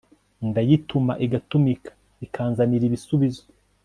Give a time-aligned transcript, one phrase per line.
[0.49, 1.91] ndayituma igatumika
[2.25, 3.43] ikanzanira ibisubizo